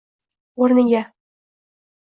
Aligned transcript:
oʼrniga 0.63 1.03